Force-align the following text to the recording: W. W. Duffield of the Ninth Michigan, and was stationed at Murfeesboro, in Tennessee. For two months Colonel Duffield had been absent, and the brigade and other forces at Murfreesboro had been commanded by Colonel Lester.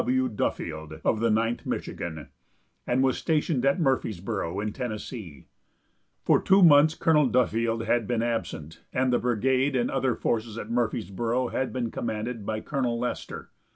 W. 0.01 0.29
W. 0.29 0.35
Duffield 0.35 0.95
of 1.05 1.19
the 1.19 1.29
Ninth 1.29 1.63
Michigan, 1.67 2.29
and 2.87 3.03
was 3.03 3.19
stationed 3.19 3.63
at 3.67 3.79
Murfeesboro, 3.79 4.59
in 4.59 4.73
Tennessee. 4.73 5.45
For 6.23 6.41
two 6.41 6.63
months 6.63 6.95
Colonel 6.95 7.27
Duffield 7.27 7.83
had 7.83 8.07
been 8.07 8.23
absent, 8.23 8.81
and 8.91 9.13
the 9.13 9.19
brigade 9.19 9.75
and 9.75 9.91
other 9.91 10.15
forces 10.15 10.57
at 10.57 10.71
Murfreesboro 10.71 11.49
had 11.49 11.71
been 11.71 11.91
commanded 11.91 12.47
by 12.47 12.61
Colonel 12.61 12.97
Lester. 12.97 13.51